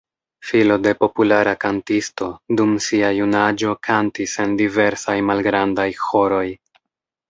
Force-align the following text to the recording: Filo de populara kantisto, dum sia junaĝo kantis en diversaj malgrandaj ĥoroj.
Filo 0.51 0.77
de 0.85 0.93
populara 1.03 1.53
kantisto, 1.65 2.31
dum 2.63 2.73
sia 2.87 3.13
junaĝo 3.21 3.77
kantis 3.91 4.37
en 4.47 4.59
diversaj 4.67 5.21
malgrandaj 5.33 5.91
ĥoroj. 6.05 6.47